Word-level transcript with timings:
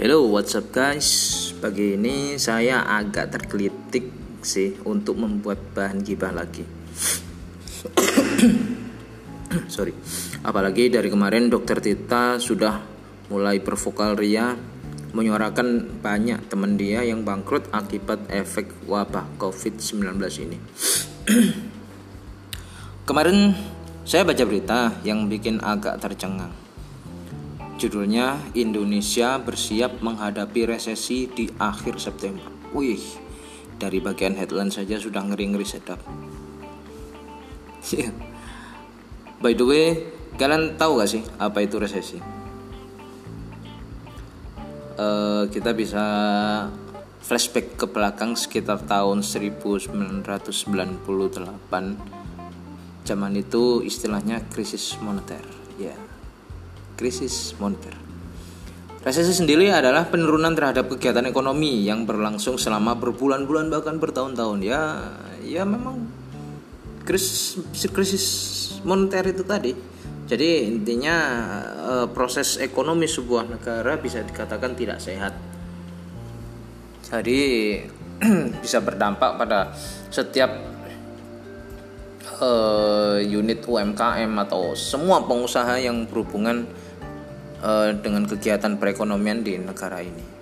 Hello, 0.00 0.24
what's 0.32 0.56
up 0.56 0.72
guys? 0.72 1.04
Pagi 1.60 1.92
ini 1.92 2.40
saya 2.40 2.88
agak 2.88 3.36
tergelitik 3.36 4.08
sih 4.40 4.72
untuk 4.88 5.20
membuat 5.20 5.60
bahan 5.76 6.00
gibah 6.00 6.32
lagi. 6.32 6.64
Sorry. 9.76 9.92
Apalagi 10.40 10.88
dari 10.88 11.12
kemarin 11.12 11.52
dokter 11.52 11.84
Tita 11.84 12.40
sudah 12.40 12.80
mulai 13.28 13.60
bervokal 13.60 14.16
ria 14.16 14.56
menyuarakan 15.12 16.00
banyak 16.00 16.48
teman 16.48 16.80
dia 16.80 17.04
yang 17.04 17.20
bangkrut 17.20 17.68
akibat 17.68 18.24
efek 18.32 18.72
wabah 18.88 19.28
COVID-19 19.36 20.00
ini. 20.48 20.56
kemarin 23.04 23.52
saya 24.08 24.24
baca 24.24 24.48
berita 24.48 24.96
yang 25.04 25.28
bikin 25.28 25.60
agak 25.60 26.00
tercengang 26.00 26.69
Judulnya 27.80 28.36
Indonesia 28.52 29.40
bersiap 29.40 30.04
menghadapi 30.04 30.68
resesi 30.68 31.24
di 31.32 31.48
akhir 31.56 31.96
September. 31.96 32.44
Wih, 32.76 33.00
dari 33.80 34.04
bagian 34.04 34.36
headline 34.36 34.68
saja 34.68 35.00
sudah 35.00 35.24
ngeri-ngeri 35.24 35.64
sedap. 35.64 35.96
Yeah. 37.88 38.12
By 39.40 39.56
the 39.56 39.64
way, 39.64 40.12
kalian 40.36 40.76
tahu 40.76 41.00
gak 41.00 41.08
sih 41.08 41.24
apa 41.40 41.64
itu 41.64 41.80
resesi? 41.80 42.20
Uh, 45.00 45.48
kita 45.48 45.72
bisa 45.72 46.04
flashback 47.24 47.80
ke 47.80 47.88
belakang 47.88 48.36
sekitar 48.36 48.84
tahun 48.84 49.24
1998 49.24 50.28
zaman 53.08 53.32
itu 53.32 53.80
istilahnya 53.80 54.44
krisis 54.52 55.00
moneter 55.00 55.40
ya 55.80 55.96
yeah 55.96 56.19
krisis 57.00 57.56
moneter. 57.56 57.96
Resesi 59.00 59.32
sendiri 59.32 59.72
adalah 59.72 60.04
penurunan 60.12 60.52
terhadap 60.52 60.92
kegiatan 60.92 61.24
ekonomi 61.24 61.88
yang 61.88 62.04
berlangsung 62.04 62.60
selama 62.60 62.92
berbulan-bulan 63.00 63.72
bahkan 63.72 63.96
bertahun-tahun. 63.96 64.60
Ya, 64.60 65.08
ya 65.40 65.64
memang 65.64 66.04
krisis 67.08 67.64
krisis 67.88 68.24
moneter 68.84 69.32
itu 69.32 69.40
tadi. 69.40 69.72
Jadi 70.28 70.68
intinya 70.68 71.16
eh, 71.72 72.06
proses 72.12 72.60
ekonomi 72.60 73.08
sebuah 73.08 73.48
negara 73.48 73.96
bisa 73.96 74.20
dikatakan 74.20 74.76
tidak 74.76 75.00
sehat. 75.00 75.32
Jadi 77.08 77.40
bisa 78.62 78.84
berdampak 78.84 79.40
pada 79.40 79.72
setiap 80.12 80.70
uh, 82.40 83.18
unit 83.20 83.64
UMKM 83.64 84.32
atau 84.48 84.72
semua 84.74 85.24
pengusaha 85.24 85.80
yang 85.80 86.08
berhubungan 86.08 86.68
uh, 87.62 87.92
dengan 87.96 88.26
kegiatan 88.26 88.76
perekonomian 88.76 89.44
di 89.44 89.56
negara 89.60 90.00
ini. 90.00 90.39